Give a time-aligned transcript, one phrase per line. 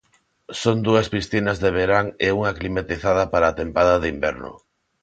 [0.61, 4.51] Son dúas piscinas de verán e unha climatizada para a tempada de inverno.